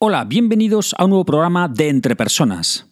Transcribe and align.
Hola, 0.00 0.24
bienvenidos 0.24 0.92
a 0.98 1.04
un 1.04 1.10
nuevo 1.10 1.24
programa 1.24 1.68
de 1.68 1.88
Entre 1.88 2.16
Personas. 2.16 2.88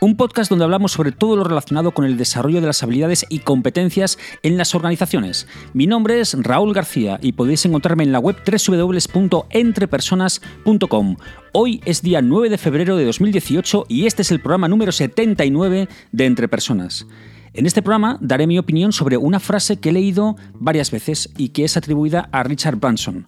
Un 0.00 0.16
podcast 0.16 0.50
donde 0.50 0.64
hablamos 0.64 0.90
sobre 0.90 1.12
todo 1.12 1.36
lo 1.36 1.44
relacionado 1.44 1.92
con 1.92 2.04
el 2.04 2.16
desarrollo 2.16 2.60
de 2.60 2.66
las 2.66 2.82
habilidades 2.82 3.24
y 3.28 3.38
competencias 3.38 4.18
en 4.42 4.58
las 4.58 4.74
organizaciones. 4.74 5.46
Mi 5.72 5.86
nombre 5.86 6.18
es 6.18 6.36
Raúl 6.36 6.74
García 6.74 7.20
y 7.22 7.34
podéis 7.34 7.64
encontrarme 7.64 8.02
en 8.02 8.10
la 8.10 8.18
web 8.18 8.38
www.entrepersonas.com. 8.44 11.16
Hoy 11.52 11.80
es 11.84 12.02
día 12.02 12.22
9 12.22 12.50
de 12.50 12.58
febrero 12.58 12.96
de 12.96 13.04
2018 13.04 13.86
y 13.88 14.06
este 14.06 14.22
es 14.22 14.32
el 14.32 14.40
programa 14.40 14.66
número 14.66 14.90
79 14.90 15.88
de 16.10 16.26
Entre 16.26 16.48
Personas. 16.48 17.06
En 17.54 17.66
este 17.66 17.82
programa 17.82 18.18
daré 18.20 18.46
mi 18.46 18.58
opinión 18.58 18.92
sobre 18.92 19.18
una 19.18 19.38
frase 19.38 19.76
que 19.76 19.90
he 19.90 19.92
leído 19.92 20.36
varias 20.54 20.90
veces 20.90 21.30
y 21.36 21.50
que 21.50 21.64
es 21.64 21.76
atribuida 21.76 22.28
a 22.32 22.42
Richard 22.42 22.76
Branson. 22.76 23.26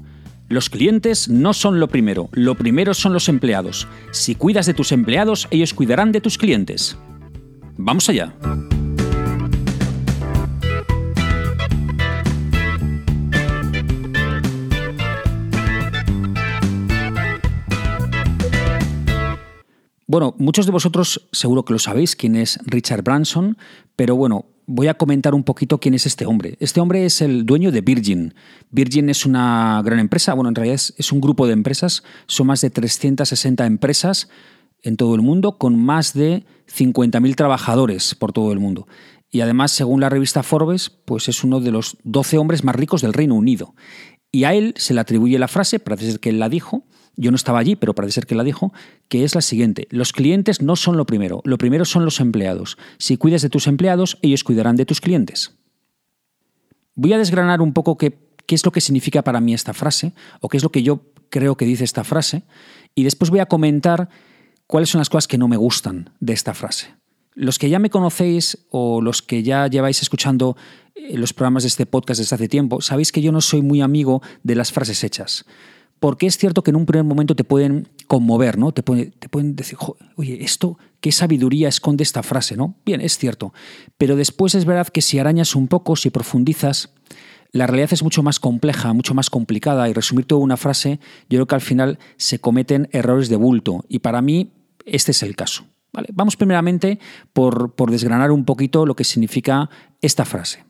Los 0.48 0.70
clientes 0.70 1.28
no 1.28 1.52
son 1.52 1.78
lo 1.78 1.88
primero, 1.88 2.28
lo 2.32 2.54
primero 2.54 2.94
son 2.94 3.12
los 3.12 3.28
empleados. 3.28 3.86
Si 4.12 4.34
cuidas 4.34 4.66
de 4.66 4.74
tus 4.74 4.92
empleados, 4.92 5.48
ellos 5.50 5.74
cuidarán 5.74 6.12
de 6.12 6.20
tus 6.20 6.38
clientes. 6.38 6.96
Vamos 7.76 8.08
allá. 8.08 8.34
Bueno, 20.14 20.32
muchos 20.38 20.64
de 20.64 20.70
vosotros 20.70 21.26
seguro 21.32 21.64
que 21.64 21.72
lo 21.72 21.80
sabéis 21.80 22.14
quién 22.14 22.36
es 22.36 22.60
Richard 22.66 23.02
Branson, 23.02 23.58
pero 23.96 24.14
bueno, 24.14 24.46
voy 24.64 24.86
a 24.86 24.94
comentar 24.94 25.34
un 25.34 25.42
poquito 25.42 25.80
quién 25.80 25.92
es 25.94 26.06
este 26.06 26.24
hombre. 26.24 26.56
Este 26.60 26.78
hombre 26.78 27.04
es 27.04 27.20
el 27.20 27.44
dueño 27.44 27.72
de 27.72 27.80
Virgin. 27.80 28.32
Virgin 28.70 29.10
es 29.10 29.26
una 29.26 29.82
gran 29.84 29.98
empresa, 29.98 30.32
bueno, 30.34 30.50
en 30.50 30.54
realidad 30.54 30.80
es, 30.96 31.10
un 31.10 31.20
grupo 31.20 31.48
de 31.48 31.54
empresas, 31.54 32.04
son 32.28 32.46
más 32.46 32.60
de 32.60 32.70
360 32.70 33.66
empresas 33.66 34.28
en 34.82 34.96
todo 34.96 35.16
el 35.16 35.20
mundo, 35.20 35.58
con 35.58 35.76
más 35.84 36.14
de 36.14 36.46
50.000 36.72 37.34
trabajadores 37.34 38.14
por 38.14 38.30
todo 38.30 38.52
el 38.52 38.60
mundo. 38.60 38.86
Y 39.32 39.40
además, 39.40 39.72
según 39.72 40.00
la 40.00 40.10
revista 40.10 40.44
Forbes, 40.44 40.90
pues 40.90 41.28
es 41.28 41.42
uno 41.42 41.58
de 41.58 41.72
los 41.72 41.96
12 42.04 42.38
hombres 42.38 42.62
más 42.62 42.76
ricos 42.76 43.02
del 43.02 43.14
Reino 43.14 43.34
Unido. 43.34 43.74
Y 44.30 44.44
a 44.44 44.54
él 44.54 44.74
se 44.76 44.94
le 44.94 45.00
atribuye 45.00 45.40
la 45.40 45.48
frase, 45.48 45.80
parece 45.80 46.12
ser 46.12 46.20
que 46.20 46.28
él 46.28 46.38
la 46.38 46.48
dijo, 46.48 46.84
yo 47.16 47.30
no 47.30 47.36
estaba 47.36 47.58
allí, 47.58 47.76
pero 47.76 47.94
parece 47.94 48.14
ser 48.14 48.26
que 48.26 48.34
la 48.34 48.44
dijo, 48.44 48.72
que 49.08 49.24
es 49.24 49.34
la 49.34 49.40
siguiente, 49.40 49.86
los 49.90 50.12
clientes 50.12 50.62
no 50.62 50.76
son 50.76 50.96
lo 50.96 51.06
primero, 51.06 51.40
lo 51.44 51.58
primero 51.58 51.84
son 51.84 52.04
los 52.04 52.20
empleados. 52.20 52.76
Si 52.98 53.16
cuidas 53.16 53.42
de 53.42 53.50
tus 53.50 53.66
empleados, 53.66 54.18
ellos 54.22 54.44
cuidarán 54.44 54.76
de 54.76 54.86
tus 54.86 55.00
clientes. 55.00 55.56
Voy 56.94 57.12
a 57.12 57.18
desgranar 57.18 57.60
un 57.60 57.72
poco 57.72 57.96
qué, 57.96 58.18
qué 58.46 58.54
es 58.54 58.64
lo 58.64 58.72
que 58.72 58.80
significa 58.80 59.22
para 59.22 59.40
mí 59.40 59.54
esta 59.54 59.74
frase, 59.74 60.12
o 60.40 60.48
qué 60.48 60.56
es 60.56 60.62
lo 60.62 60.70
que 60.70 60.82
yo 60.82 61.02
creo 61.30 61.56
que 61.56 61.64
dice 61.64 61.84
esta 61.84 62.04
frase, 62.04 62.42
y 62.94 63.04
después 63.04 63.30
voy 63.30 63.40
a 63.40 63.46
comentar 63.46 64.08
cuáles 64.66 64.90
son 64.90 65.00
las 65.00 65.10
cosas 65.10 65.28
que 65.28 65.38
no 65.38 65.48
me 65.48 65.56
gustan 65.56 66.10
de 66.20 66.32
esta 66.32 66.54
frase. 66.54 66.94
Los 67.34 67.58
que 67.58 67.68
ya 67.68 67.80
me 67.80 67.90
conocéis 67.90 68.66
o 68.70 69.00
los 69.00 69.20
que 69.20 69.42
ya 69.42 69.66
lleváis 69.66 70.02
escuchando 70.02 70.56
eh, 70.94 71.18
los 71.18 71.32
programas 71.32 71.64
de 71.64 71.68
este 71.68 71.86
podcast 71.86 72.20
desde 72.20 72.36
hace 72.36 72.48
tiempo, 72.48 72.80
sabéis 72.80 73.10
que 73.10 73.22
yo 73.22 73.32
no 73.32 73.40
soy 73.40 73.60
muy 73.60 73.80
amigo 73.80 74.22
de 74.44 74.54
las 74.54 74.70
frases 74.70 75.02
hechas 75.02 75.44
porque 76.04 76.26
es 76.26 76.36
cierto 76.36 76.62
que 76.62 76.70
en 76.70 76.76
un 76.76 76.84
primer 76.84 77.06
momento 77.06 77.34
te 77.34 77.44
pueden 77.44 77.88
conmover, 78.06 78.58
¿no? 78.58 78.72
Te, 78.72 78.82
pueden 78.82 79.56
decir, 79.56 79.78
oye, 80.16 80.44
esto, 80.44 80.78
qué 81.00 81.10
sabiduría 81.10 81.66
esconde 81.66 82.02
esta 82.02 82.22
frase, 82.22 82.58
¿no? 82.58 82.76
Bien, 82.84 83.00
es 83.00 83.16
cierto. 83.16 83.54
Pero 83.96 84.14
después 84.14 84.54
es 84.54 84.66
verdad 84.66 84.88
que 84.88 85.00
si 85.00 85.18
arañas 85.18 85.56
un 85.56 85.66
poco, 85.66 85.96
si 85.96 86.10
profundizas, 86.10 86.92
la 87.52 87.66
realidad 87.66 87.94
es 87.94 88.02
mucho 88.02 88.22
más 88.22 88.38
compleja, 88.38 88.92
mucho 88.92 89.14
más 89.14 89.30
complicada, 89.30 89.88
y 89.88 89.94
resumir 89.94 90.26
toda 90.26 90.42
una 90.42 90.58
frase, 90.58 91.00
yo 91.30 91.38
creo 91.38 91.46
que 91.46 91.54
al 91.54 91.62
final 91.62 91.98
se 92.18 92.38
cometen 92.38 92.90
errores 92.92 93.30
de 93.30 93.36
bulto. 93.36 93.86
Y 93.88 94.00
para 94.00 94.20
mí, 94.20 94.52
este 94.84 95.12
es 95.12 95.22
el 95.22 95.34
caso. 95.34 95.64
¿vale? 95.90 96.08
Vamos 96.12 96.36
primeramente 96.36 96.98
por, 97.32 97.76
por 97.76 97.90
desgranar 97.90 98.30
un 98.30 98.44
poquito 98.44 98.84
lo 98.84 98.94
que 98.94 99.04
significa 99.04 99.70
esta 100.02 100.26
frase. 100.26 100.66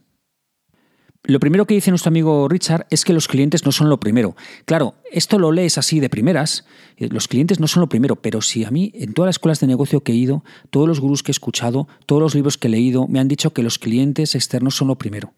Lo 1.26 1.40
primero 1.40 1.64
que 1.64 1.72
dice 1.72 1.90
nuestro 1.90 2.10
amigo 2.10 2.48
Richard 2.48 2.86
es 2.90 3.02
que 3.02 3.14
los 3.14 3.28
clientes 3.28 3.64
no 3.64 3.72
son 3.72 3.88
lo 3.88 3.98
primero. 3.98 4.36
Claro, 4.66 4.94
esto 5.10 5.38
lo 5.38 5.52
lees 5.52 5.78
así 5.78 5.98
de 5.98 6.10
primeras, 6.10 6.66
eh, 6.98 7.08
los 7.10 7.28
clientes 7.28 7.60
no 7.60 7.66
son 7.66 7.80
lo 7.80 7.88
primero, 7.88 8.16
pero 8.16 8.42
si 8.42 8.62
a 8.64 8.70
mí 8.70 8.92
en 8.94 9.14
todas 9.14 9.28
las 9.28 9.36
escuelas 9.36 9.58
de 9.60 9.66
negocio 9.66 10.02
que 10.02 10.12
he 10.12 10.16
ido, 10.16 10.44
todos 10.68 10.86
los 10.86 11.00
gurús 11.00 11.22
que 11.22 11.30
he 11.30 11.32
escuchado, 11.32 11.88
todos 12.04 12.20
los 12.20 12.34
libros 12.34 12.58
que 12.58 12.68
he 12.68 12.70
leído, 12.70 13.08
me 13.08 13.20
han 13.20 13.28
dicho 13.28 13.54
que 13.54 13.62
los 13.62 13.78
clientes 13.78 14.34
externos 14.34 14.76
son 14.76 14.88
lo 14.88 14.96
primero 14.96 15.32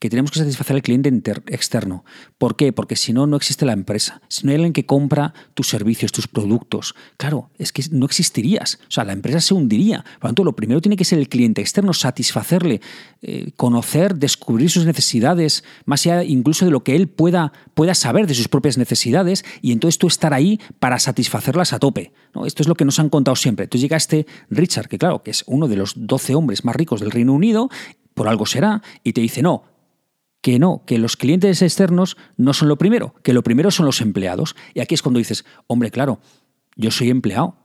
que 0.00 0.08
tenemos 0.08 0.30
que 0.30 0.38
satisfacer 0.38 0.76
al 0.76 0.82
cliente 0.82 1.10
externo. 1.48 2.04
¿Por 2.38 2.56
qué? 2.56 2.72
Porque 2.72 2.96
si 2.96 3.12
no, 3.12 3.26
no 3.26 3.36
existe 3.36 3.66
la 3.66 3.74
empresa. 3.74 4.22
Si 4.28 4.44
no 4.44 4.50
hay 4.50 4.56
alguien 4.56 4.72
que 4.72 4.86
compra 4.86 5.34
tus 5.54 5.68
servicios, 5.68 6.10
tus 6.10 6.26
productos, 6.26 6.94
claro, 7.18 7.50
es 7.58 7.70
que 7.70 7.84
no 7.90 8.06
existirías. 8.06 8.78
O 8.88 8.90
sea, 8.90 9.04
la 9.04 9.12
empresa 9.12 9.40
se 9.40 9.52
hundiría. 9.52 10.02
Por 10.18 10.24
lo 10.24 10.28
tanto, 10.28 10.44
lo 10.44 10.56
primero 10.56 10.80
tiene 10.80 10.96
que 10.96 11.04
ser 11.04 11.18
el 11.18 11.28
cliente 11.28 11.60
externo, 11.60 11.92
satisfacerle, 11.92 12.80
eh, 13.20 13.52
conocer, 13.56 14.16
descubrir 14.16 14.70
sus 14.70 14.86
necesidades, 14.86 15.64
más 15.84 16.06
allá 16.06 16.24
incluso 16.24 16.64
de 16.64 16.70
lo 16.70 16.82
que 16.82 16.96
él 16.96 17.08
pueda, 17.08 17.52
pueda 17.74 17.94
saber 17.94 18.26
de 18.26 18.34
sus 18.34 18.48
propias 18.48 18.78
necesidades, 18.78 19.44
y 19.60 19.72
entonces 19.72 19.98
tú 19.98 20.06
estar 20.06 20.32
ahí 20.32 20.60
para 20.78 20.98
satisfacerlas 20.98 21.74
a 21.74 21.78
tope. 21.78 22.12
¿no? 22.34 22.46
Esto 22.46 22.62
es 22.62 22.68
lo 22.68 22.74
que 22.74 22.86
nos 22.86 22.98
han 22.98 23.10
contado 23.10 23.36
siempre. 23.36 23.64
Entonces 23.64 23.82
llega 23.82 23.98
este 23.98 24.26
Richard, 24.48 24.88
que 24.88 24.96
claro, 24.96 25.22
que 25.22 25.30
es 25.30 25.44
uno 25.46 25.68
de 25.68 25.76
los 25.76 25.92
12 25.96 26.34
hombres 26.34 26.64
más 26.64 26.74
ricos 26.74 27.00
del 27.00 27.10
Reino 27.10 27.34
Unido, 27.34 27.68
por 28.20 28.28
algo 28.28 28.44
será, 28.44 28.82
y 29.02 29.14
te 29.14 29.22
dice, 29.22 29.40
no, 29.40 29.64
que 30.42 30.58
no, 30.58 30.84
que 30.84 30.98
los 30.98 31.16
clientes 31.16 31.62
externos 31.62 32.18
no 32.36 32.52
son 32.52 32.68
lo 32.68 32.76
primero, 32.76 33.14
que 33.22 33.32
lo 33.32 33.42
primero 33.42 33.70
son 33.70 33.86
los 33.86 34.02
empleados. 34.02 34.56
Y 34.74 34.80
aquí 34.80 34.94
es 34.94 35.00
cuando 35.00 35.16
dices, 35.16 35.46
hombre, 35.68 35.90
claro, 35.90 36.20
yo 36.76 36.90
soy 36.90 37.08
empleado, 37.08 37.56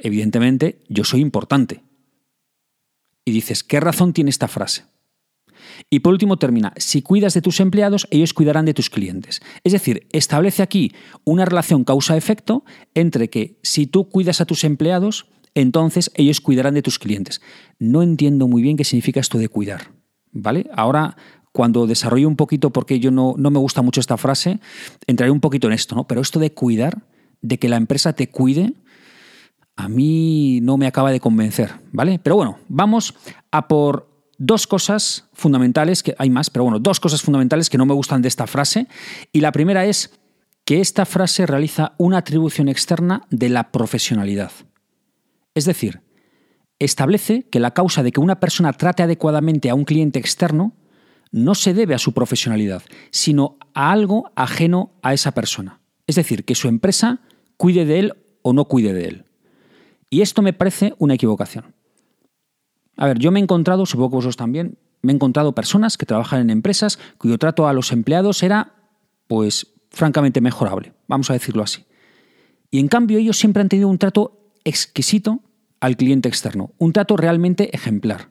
evidentemente 0.00 0.78
yo 0.88 1.02
soy 1.02 1.20
importante. 1.20 1.82
Y 3.24 3.32
dices, 3.32 3.64
¿qué 3.64 3.80
razón 3.80 4.12
tiene 4.12 4.30
esta 4.30 4.46
frase? 4.46 4.84
Y 5.90 5.98
por 5.98 6.12
último 6.12 6.36
termina, 6.36 6.74
si 6.76 7.02
cuidas 7.02 7.34
de 7.34 7.42
tus 7.42 7.58
empleados, 7.58 8.06
ellos 8.12 8.34
cuidarán 8.34 8.66
de 8.66 8.74
tus 8.74 8.90
clientes. 8.90 9.42
Es 9.64 9.72
decir, 9.72 10.06
establece 10.12 10.62
aquí 10.62 10.92
una 11.24 11.44
relación 11.44 11.82
causa-efecto 11.82 12.64
entre 12.94 13.30
que 13.30 13.58
si 13.64 13.88
tú 13.88 14.08
cuidas 14.08 14.40
a 14.40 14.46
tus 14.46 14.62
empleados, 14.62 15.26
entonces 15.56 16.12
ellos 16.14 16.40
cuidarán 16.40 16.74
de 16.74 16.82
tus 16.82 17.00
clientes. 17.00 17.40
No 17.80 18.04
entiendo 18.04 18.46
muy 18.46 18.62
bien 18.62 18.76
qué 18.76 18.84
significa 18.84 19.18
esto 19.18 19.38
de 19.38 19.48
cuidar. 19.48 19.93
¿Vale? 20.34 20.68
Ahora 20.74 21.16
cuando 21.52 21.86
desarrollo 21.86 22.26
un 22.26 22.34
poquito, 22.34 22.70
porque 22.70 22.98
yo 22.98 23.12
no, 23.12 23.34
no 23.38 23.50
me 23.50 23.60
gusta 23.60 23.80
mucho 23.80 24.00
esta 24.00 24.16
frase, 24.16 24.58
entraré 25.06 25.30
un 25.30 25.40
poquito 25.40 25.68
en 25.68 25.72
esto, 25.72 25.94
¿no? 25.94 26.04
Pero 26.08 26.20
esto 26.20 26.40
de 26.40 26.52
cuidar, 26.52 27.06
de 27.42 27.60
que 27.60 27.68
la 27.68 27.76
empresa 27.76 28.12
te 28.12 28.28
cuide, 28.28 28.74
a 29.76 29.88
mí 29.88 30.58
no 30.62 30.76
me 30.76 30.88
acaba 30.88 31.12
de 31.12 31.20
convencer, 31.20 31.70
¿vale? 31.92 32.18
Pero 32.20 32.34
bueno, 32.34 32.58
vamos 32.68 33.14
a 33.52 33.68
por 33.68 34.08
dos 34.36 34.66
cosas 34.66 35.28
fundamentales, 35.32 36.02
que 36.02 36.16
hay 36.18 36.28
más, 36.28 36.50
pero 36.50 36.64
bueno, 36.64 36.80
dos 36.80 36.98
cosas 36.98 37.22
fundamentales 37.22 37.70
que 37.70 37.78
no 37.78 37.86
me 37.86 37.94
gustan 37.94 38.20
de 38.20 38.28
esta 38.28 38.48
frase. 38.48 38.88
Y 39.32 39.40
la 39.40 39.52
primera 39.52 39.84
es 39.84 40.18
que 40.64 40.80
esta 40.80 41.04
frase 41.06 41.46
realiza 41.46 41.92
una 41.98 42.18
atribución 42.18 42.68
externa 42.68 43.22
de 43.30 43.48
la 43.48 43.70
profesionalidad. 43.70 44.50
Es 45.54 45.66
decir, 45.66 46.00
establece 46.78 47.48
que 47.50 47.60
la 47.60 47.72
causa 47.72 48.02
de 48.02 48.12
que 48.12 48.20
una 48.20 48.40
persona 48.40 48.72
trate 48.72 49.02
adecuadamente 49.02 49.70
a 49.70 49.74
un 49.74 49.84
cliente 49.84 50.18
externo 50.18 50.74
no 51.30 51.54
se 51.54 51.74
debe 51.74 51.94
a 51.94 51.98
su 51.98 52.12
profesionalidad, 52.12 52.82
sino 53.10 53.58
a 53.74 53.90
algo 53.90 54.30
ajeno 54.36 54.92
a 55.02 55.14
esa 55.14 55.32
persona. 55.32 55.80
Es 56.06 56.16
decir, 56.16 56.44
que 56.44 56.54
su 56.54 56.68
empresa 56.68 57.20
cuide 57.56 57.84
de 57.84 57.98
él 57.98 58.14
o 58.42 58.52
no 58.52 58.66
cuide 58.66 58.92
de 58.92 59.06
él. 59.06 59.24
Y 60.10 60.22
esto 60.22 60.42
me 60.42 60.52
parece 60.52 60.94
una 60.98 61.14
equivocación. 61.14 61.74
A 62.96 63.06
ver, 63.06 63.18
yo 63.18 63.32
me 63.32 63.40
he 63.40 63.42
encontrado, 63.42 63.86
supongo 63.86 64.10
que 64.10 64.16
vosotros 64.16 64.36
también, 64.36 64.78
me 65.02 65.12
he 65.12 65.14
encontrado 65.14 65.54
personas 65.54 65.98
que 65.98 66.06
trabajan 66.06 66.40
en 66.40 66.50
empresas 66.50 66.98
cuyo 67.18 67.38
trato 67.38 67.66
a 67.66 67.72
los 67.72 67.90
empleados 67.90 68.42
era, 68.42 68.74
pues, 69.26 69.74
francamente 69.90 70.40
mejorable, 70.40 70.92
vamos 71.08 71.30
a 71.30 71.32
decirlo 71.32 71.62
así. 71.62 71.84
Y 72.70 72.78
en 72.78 72.88
cambio 72.88 73.18
ellos 73.18 73.38
siempre 73.38 73.60
han 73.60 73.68
tenido 73.68 73.88
un 73.88 73.98
trato 73.98 74.52
exquisito 74.64 75.40
al 75.84 75.96
cliente 75.96 76.28
externo, 76.28 76.72
un 76.78 76.92
trato 76.92 77.16
realmente 77.16 77.74
ejemplar. 77.74 78.30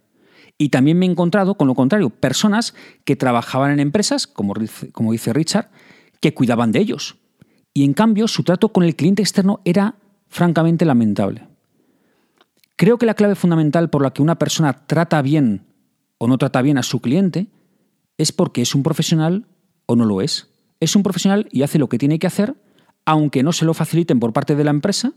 Y 0.58 0.70
también 0.70 0.98
me 0.98 1.06
he 1.06 1.10
encontrado, 1.10 1.56
con 1.56 1.68
lo 1.68 1.76
contrario, 1.76 2.10
personas 2.10 2.74
que 3.06 3.16
trabajaban 3.16 3.72
en 3.72 3.80
empresas, 3.80 4.28
como, 4.28 4.54
como 4.92 5.12
dice 5.12 5.34
Richard, 5.34 5.70
que 6.20 6.34
cuidaban 6.34 6.72
de 6.72 6.80
ellos. 6.80 7.18
Y 7.74 7.84
en 7.84 7.94
cambio, 7.94 8.28
su 8.28 8.44
trato 8.44 8.70
con 8.70 8.84
el 8.84 8.96
cliente 8.96 9.22
externo 9.22 9.62
era 9.66 9.96
francamente 10.30 10.86
lamentable. 10.86 11.48
Creo 12.76 12.98
que 12.98 13.06
la 13.06 13.14
clave 13.14 13.36
fundamental 13.36 13.90
por 13.90 14.02
la 14.02 14.14
que 14.14 14.22
una 14.22 14.40
persona 14.40 14.86
trata 14.88 15.22
bien 15.22 15.66
o 16.18 16.28
no 16.28 16.38
trata 16.38 16.62
bien 16.62 16.78
a 16.78 16.84
su 16.84 17.02
cliente 17.02 17.48
es 18.18 18.32
porque 18.32 18.62
es 18.62 18.74
un 18.74 18.84
profesional 18.84 19.46
o 19.86 19.96
no 19.96 20.06
lo 20.06 20.22
es. 20.22 20.50
Es 20.80 20.96
un 20.96 21.04
profesional 21.04 21.48
y 21.52 21.62
hace 21.62 21.78
lo 21.78 21.90
que 21.90 21.98
tiene 21.98 22.20
que 22.20 22.28
hacer, 22.28 22.56
aunque 23.06 23.44
no 23.44 23.54
se 23.54 23.66
lo 23.66 23.74
faciliten 23.74 24.20
por 24.20 24.34
parte 24.34 24.56
de 24.56 24.64
la 24.64 24.72
empresa 24.72 25.14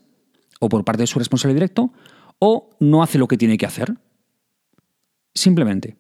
o 0.60 0.68
por 0.68 0.84
parte 0.84 1.02
de 1.02 1.06
su 1.06 1.18
responsable 1.18 1.54
directo, 1.54 1.92
o 2.38 2.70
no 2.80 3.02
hace 3.02 3.18
lo 3.18 3.28
que 3.28 3.38
tiene 3.38 3.58
que 3.58 3.66
hacer. 3.66 3.94
Simplemente. 5.34 5.96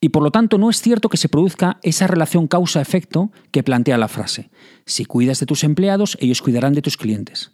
Y 0.00 0.10
por 0.10 0.22
lo 0.22 0.30
tanto 0.30 0.58
no 0.58 0.70
es 0.70 0.80
cierto 0.80 1.08
que 1.08 1.16
se 1.16 1.28
produzca 1.28 1.78
esa 1.82 2.06
relación 2.06 2.46
causa-efecto 2.46 3.32
que 3.50 3.64
plantea 3.64 3.98
la 3.98 4.08
frase. 4.08 4.50
Si 4.86 5.04
cuidas 5.04 5.40
de 5.40 5.46
tus 5.46 5.64
empleados, 5.64 6.16
ellos 6.20 6.40
cuidarán 6.40 6.72
de 6.72 6.82
tus 6.82 6.96
clientes. 6.96 7.52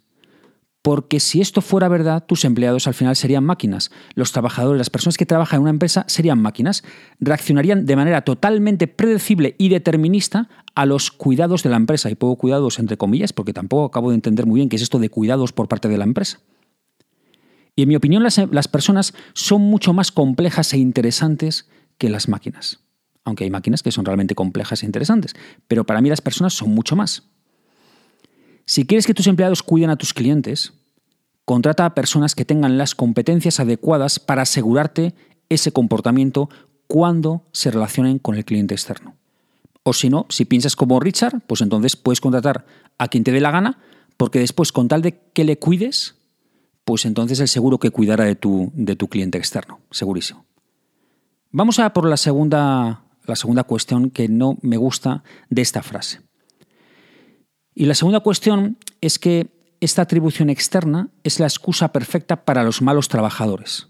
Porque 0.83 1.19
si 1.19 1.41
esto 1.41 1.61
fuera 1.61 1.87
verdad, 1.87 2.23
tus 2.27 2.45
empleados 2.45 2.85
al 2.85 2.93
final 2.93 3.15
serían 3.15 3.43
máquinas. 3.43 3.89
Los 4.13 4.31
trabajadores, 4.31 4.77
las 4.77 4.91
personas 4.91 5.17
que 5.17 5.25
trabajan 5.25 5.57
en 5.57 5.61
una 5.63 5.71
empresa 5.71 6.05
serían 6.07 6.39
máquinas. 6.39 6.83
Reaccionarían 7.19 7.87
de 7.87 7.95
manera 7.95 8.21
totalmente 8.21 8.85
predecible 8.85 9.55
y 9.57 9.69
determinista 9.69 10.47
a 10.75 10.85
los 10.85 11.09
cuidados 11.09 11.63
de 11.63 11.71
la 11.71 11.77
empresa. 11.77 12.11
Y 12.11 12.15
pongo 12.15 12.35
cuidados 12.35 12.77
entre 12.77 12.97
comillas 12.97 13.33
porque 13.33 13.53
tampoco 13.53 13.85
acabo 13.85 14.11
de 14.11 14.15
entender 14.15 14.45
muy 14.45 14.59
bien 14.59 14.69
qué 14.69 14.75
es 14.75 14.83
esto 14.83 14.99
de 14.99 15.09
cuidados 15.09 15.53
por 15.53 15.67
parte 15.67 15.87
de 15.89 15.97
la 15.97 16.03
empresa. 16.03 16.41
Y 17.75 17.83
en 17.83 17.89
mi 17.89 17.95
opinión 17.95 18.23
las, 18.23 18.67
personas 18.67 19.13
son 19.33 19.61
mucho 19.61 19.93
más 19.93 20.11
complejas 20.11 20.73
e 20.73 20.77
interesantes 20.77 21.67
que 21.97 22.09
las 22.09 22.29
máquinas. 22.29 22.79
Aunque 23.25 23.43
hay 23.43 23.49
máquinas 23.49 23.83
que 23.83 23.91
son 23.91 24.05
realmente 24.05 24.35
complejas 24.35 24.83
e 24.83 24.85
interesantes. 24.85 25.33
Pero 25.67 25.85
para 25.85 26.01
mí 26.01 26.09
las 26.09 26.21
personas 26.21 26.53
son 26.53 26.69
mucho 26.69 26.95
más. 26.95 27.23
Si 28.65 28.85
quieres 28.85 29.05
que 29.05 29.13
tus 29.13 29.27
empleados 29.27 29.61
cuiden 29.61 29.89
a 29.89 29.97
tus 29.97 30.13
clientes, 30.13 30.73
contrata 31.43 31.85
a 31.85 31.95
personas 31.95 32.33
que 32.33 32.45
tengan 32.45 32.77
las 32.77 32.95
competencias 32.95 33.59
adecuadas 33.59 34.19
para 34.19 34.43
asegurarte 34.43 35.13
ese 35.49 35.71
comportamiento 35.71 36.49
cuando 36.87 37.43
se 37.51 37.71
relacionen 37.71 38.19
con 38.19 38.35
el 38.35 38.45
cliente 38.45 38.73
externo. 38.73 39.15
O 39.83 39.93
si 39.93 40.09
no, 40.09 40.25
si 40.29 40.45
piensas 40.45 40.75
como 40.75 40.99
Richard, 40.99 41.41
pues 41.45 41.61
entonces 41.61 41.95
puedes 41.95 42.21
contratar 42.21 42.65
a 42.97 43.07
quien 43.07 43.23
te 43.23 43.31
dé 43.31 43.39
la 43.39 43.51
gana, 43.51 43.79
porque 44.17 44.39
después, 44.39 44.71
con 44.71 44.87
tal 44.87 45.01
de 45.01 45.19
que 45.33 45.43
le 45.43 45.59
cuides, 45.59 46.15
pues 46.85 47.05
entonces 47.05 47.39
el 47.39 47.47
seguro 47.47 47.79
que 47.79 47.91
cuidará 47.91 48.23
de 48.23 48.35
tu, 48.35 48.71
de 48.75 48.95
tu 48.95 49.09
cliente 49.09 49.37
externo, 49.37 49.81
segurísimo. 49.91 50.45
Vamos 51.51 51.79
a 51.79 51.91
por 51.91 52.07
la 52.07 52.15
segunda, 52.15 53.01
la 53.25 53.35
segunda 53.35 53.63
cuestión 53.63 54.11
que 54.11 54.29
no 54.29 54.57
me 54.61 54.77
gusta 54.77 55.23
de 55.49 55.63
esta 55.63 55.81
frase. 55.81 56.21
Y 57.73 57.85
la 57.85 57.95
segunda 57.95 58.19
cuestión 58.19 58.77
es 59.01 59.19
que 59.19 59.49
esta 59.81 60.03
atribución 60.03 60.49
externa 60.49 61.09
es 61.23 61.39
la 61.39 61.47
excusa 61.47 61.91
perfecta 61.91 62.45
para 62.45 62.63
los 62.63 62.81
malos 62.81 63.09
trabajadores. 63.09 63.87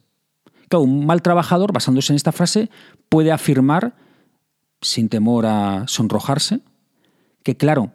Claro, 0.69 0.83
un 0.83 1.06
mal 1.06 1.21
trabajador, 1.21 1.74
basándose 1.74 2.13
en 2.13 2.18
esta 2.18 2.31
frase, 2.31 2.69
puede 3.09 3.31
afirmar, 3.31 3.95
sin 4.81 5.09
temor 5.09 5.45
a 5.45 5.86
sonrojarse, 5.88 6.62
que 7.44 7.57
claro, 7.57 7.92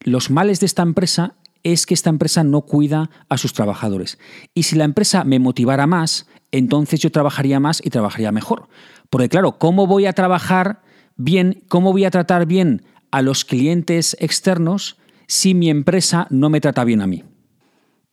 los 0.00 0.30
males 0.30 0.60
de 0.60 0.66
esta 0.66 0.82
empresa 0.82 1.34
es 1.64 1.86
que 1.86 1.94
esta 1.94 2.10
empresa 2.10 2.44
no 2.44 2.62
cuida 2.62 3.10
a 3.28 3.36
sus 3.36 3.52
trabajadores. 3.52 4.18
Y 4.54 4.62
si 4.62 4.76
la 4.76 4.84
empresa 4.84 5.24
me 5.24 5.40
motivara 5.40 5.86
más, 5.88 6.28
entonces 6.52 7.00
yo 7.00 7.10
trabajaría 7.10 7.58
más 7.58 7.80
y 7.84 7.90
trabajaría 7.90 8.30
mejor. 8.30 8.68
Porque 9.10 9.28
claro, 9.28 9.58
¿cómo 9.58 9.88
voy 9.88 10.06
a 10.06 10.12
trabajar 10.12 10.82
bien, 11.16 11.64
cómo 11.68 11.92
voy 11.92 12.04
a 12.04 12.10
tratar 12.10 12.46
bien 12.46 12.82
a 13.10 13.22
los 13.22 13.44
clientes 13.44 14.16
externos 14.20 14.96
si 15.26 15.54
mi 15.54 15.70
empresa 15.70 16.26
no 16.30 16.50
me 16.50 16.60
trata 16.60 16.84
bien 16.84 17.00
a 17.00 17.06
mí. 17.06 17.24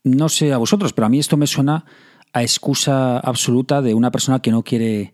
No 0.04 0.30
sé 0.30 0.54
a 0.54 0.58
vosotros, 0.58 0.94
pero 0.94 1.08
a 1.08 1.10
mí 1.10 1.20
esto 1.20 1.38
me 1.38 1.48
suena 1.48 1.86
a 2.34 2.42
excusa 2.42 3.18
absoluta 3.20 3.82
de 3.82 3.94
una 3.94 4.12
persona 4.12 4.42
que 4.42 4.52
no 4.52 4.64
quiere 4.64 5.14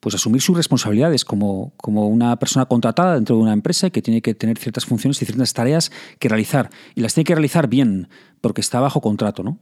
pues 0.00 0.14
asumir 0.14 0.40
sus 0.40 0.56
responsabilidades 0.56 1.24
como, 1.24 1.74
como, 1.76 2.08
una 2.08 2.36
persona 2.38 2.66
contratada 2.66 3.14
dentro 3.14 3.36
de 3.36 3.42
una 3.42 3.52
empresa 3.52 3.86
y 3.86 3.90
que 3.90 4.02
tiene 4.02 4.22
que 4.22 4.34
tener 4.34 4.58
ciertas 4.58 4.86
funciones 4.86 5.20
y 5.20 5.26
ciertas 5.26 5.52
tareas 5.52 5.92
que 6.18 6.28
realizar. 6.28 6.70
Y 6.94 7.02
las 7.02 7.14
tiene 7.14 7.26
que 7.26 7.34
realizar 7.34 7.68
bien, 7.68 8.08
porque 8.40 8.62
está 8.62 8.80
bajo 8.80 9.00
contrato, 9.00 9.42
¿no? 9.42 9.58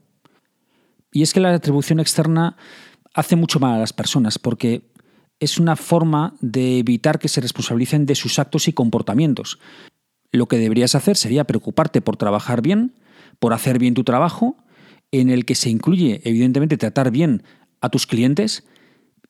Y 1.12 1.22
es 1.22 1.32
que 1.32 1.40
la 1.40 1.52
atribución 1.52 2.00
externa 2.00 2.56
hace 3.14 3.34
mucho 3.34 3.58
mal 3.58 3.74
a 3.74 3.78
las 3.80 3.92
personas, 3.92 4.38
porque 4.38 4.82
es 5.40 5.58
una 5.58 5.76
forma 5.76 6.34
de 6.40 6.78
evitar 6.78 7.18
que 7.18 7.28
se 7.28 7.40
responsabilicen 7.40 8.06
de 8.06 8.14
sus 8.14 8.38
actos 8.38 8.68
y 8.68 8.72
comportamientos. 8.72 9.58
Lo 10.30 10.46
que 10.46 10.58
deberías 10.58 10.94
hacer 10.94 11.16
sería 11.16 11.44
preocuparte 11.44 12.00
por 12.00 12.16
trabajar 12.16 12.62
bien, 12.62 12.94
por 13.38 13.52
hacer 13.52 13.78
bien 13.78 13.94
tu 13.94 14.04
trabajo, 14.04 14.56
en 15.10 15.30
el 15.30 15.44
que 15.44 15.54
se 15.54 15.70
incluye, 15.70 16.20
evidentemente, 16.24 16.76
tratar 16.76 17.10
bien 17.10 17.42
a 17.80 17.88
tus 17.88 18.06
clientes. 18.06 18.64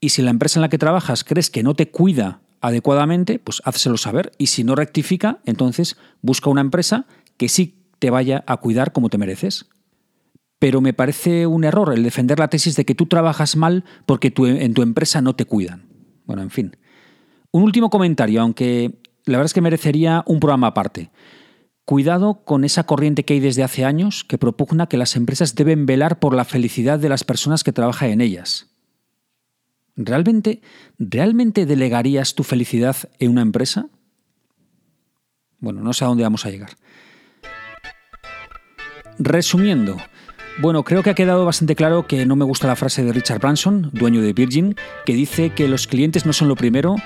Y 0.00 0.10
si 0.10 0.22
la 0.22 0.30
empresa 0.30 0.58
en 0.58 0.62
la 0.62 0.68
que 0.68 0.78
trabajas 0.78 1.24
crees 1.24 1.50
que 1.50 1.62
no 1.62 1.74
te 1.74 1.90
cuida 1.90 2.40
adecuadamente, 2.60 3.38
pues 3.38 3.62
házselo 3.64 3.96
saber. 3.96 4.32
Y 4.38 4.48
si 4.48 4.64
no 4.64 4.74
rectifica, 4.74 5.38
entonces 5.44 5.96
busca 6.22 6.50
una 6.50 6.60
empresa 6.60 7.06
que 7.36 7.48
sí 7.48 7.84
te 7.98 8.10
vaya 8.10 8.44
a 8.46 8.58
cuidar 8.58 8.92
como 8.92 9.08
te 9.08 9.18
mereces. 9.18 9.66
Pero 10.58 10.80
me 10.80 10.92
parece 10.92 11.46
un 11.46 11.64
error 11.64 11.92
el 11.92 12.02
defender 12.02 12.38
la 12.38 12.48
tesis 12.48 12.74
de 12.76 12.84
que 12.84 12.94
tú 12.94 13.06
trabajas 13.06 13.56
mal 13.56 13.84
porque 14.06 14.32
en 14.36 14.74
tu 14.74 14.82
empresa 14.82 15.20
no 15.20 15.34
te 15.34 15.44
cuidan. 15.44 15.86
Bueno, 16.26 16.42
en 16.42 16.50
fin. 16.50 16.76
Un 17.50 17.62
último 17.62 17.90
comentario, 17.90 18.42
aunque 18.42 19.00
la 19.24 19.38
verdad 19.38 19.46
es 19.46 19.54
que 19.54 19.60
merecería 19.60 20.24
un 20.26 20.40
programa 20.40 20.68
aparte. 20.68 21.10
Cuidado 21.84 22.44
con 22.44 22.64
esa 22.64 22.84
corriente 22.84 23.24
que 23.24 23.34
hay 23.34 23.40
desde 23.40 23.62
hace 23.62 23.84
años 23.84 24.24
que 24.24 24.36
propugna 24.36 24.88
que 24.88 24.98
las 24.98 25.16
empresas 25.16 25.54
deben 25.54 25.86
velar 25.86 26.18
por 26.18 26.34
la 26.34 26.44
felicidad 26.44 26.98
de 26.98 27.08
las 27.08 27.24
personas 27.24 27.64
que 27.64 27.72
trabajan 27.72 28.10
en 28.10 28.20
ellas. 28.20 28.67
¿Realmente, 30.00 30.62
¿Realmente 31.00 31.66
delegarías 31.66 32.36
tu 32.36 32.44
felicidad 32.44 32.96
en 33.18 33.32
una 33.32 33.42
empresa? 33.42 33.88
Bueno, 35.58 35.82
no 35.82 35.92
sé 35.92 36.04
a 36.04 36.06
dónde 36.08 36.22
vamos 36.22 36.46
a 36.46 36.50
llegar. 36.50 36.70
Resumiendo, 39.18 39.96
bueno, 40.60 40.82
creo 40.82 41.02
que 41.02 41.10
ha 41.10 41.14
quedado 41.14 41.44
bastante 41.44 41.76
claro 41.76 42.06
que 42.06 42.26
no 42.26 42.34
me 42.34 42.44
gusta 42.44 42.66
la 42.66 42.74
frase 42.74 43.04
de 43.04 43.12
Richard 43.12 43.38
Branson, 43.38 43.90
dueño 43.92 44.20
de 44.22 44.32
Virgin, 44.32 44.74
que 45.06 45.14
dice 45.14 45.50
que 45.50 45.68
los 45.68 45.86
clientes 45.86 46.26
no 46.26 46.32
son 46.32 46.48
lo 46.48 46.56
primero, 46.56 46.96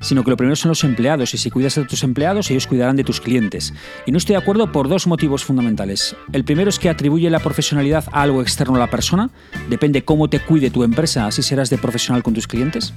sino 0.00 0.24
que 0.24 0.30
lo 0.30 0.36
primero 0.36 0.56
son 0.56 0.68
los 0.68 0.84
empleados, 0.84 1.32
y 1.32 1.38
si 1.38 1.50
cuidas 1.50 1.74
de 1.74 1.84
tus 1.84 2.02
empleados, 2.02 2.50
ellos 2.50 2.66
cuidarán 2.66 2.96
de 2.96 3.04
tus 3.04 3.20
clientes. 3.20 3.72
Y 4.04 4.12
no 4.12 4.18
estoy 4.18 4.34
de 4.34 4.42
acuerdo 4.42 4.72
por 4.72 4.88
dos 4.88 5.06
motivos 5.06 5.42
fundamentales. 5.42 6.16
El 6.32 6.44
primero 6.44 6.68
es 6.68 6.78
que 6.78 6.90
atribuye 6.90 7.30
la 7.30 7.40
profesionalidad 7.40 8.04
a 8.12 8.22
algo 8.22 8.42
externo 8.42 8.76
a 8.76 8.78
la 8.78 8.90
persona, 8.90 9.30
depende 9.70 10.04
cómo 10.04 10.28
te 10.28 10.40
cuide 10.40 10.70
tu 10.70 10.84
empresa, 10.84 11.26
así 11.26 11.42
serás 11.42 11.70
de 11.70 11.78
profesional 11.78 12.22
con 12.22 12.34
tus 12.34 12.46
clientes. 12.46 12.92